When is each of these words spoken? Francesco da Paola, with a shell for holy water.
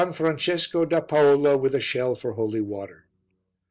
Francesco 0.13 0.83
da 0.83 0.99
Paola, 0.99 1.55
with 1.55 1.75
a 1.75 1.79
shell 1.79 2.15
for 2.15 2.31
holy 2.33 2.59
water. 2.59 3.05